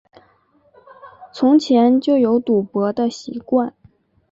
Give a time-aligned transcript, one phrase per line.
[1.31, 3.71] 从前就有赌博的习惯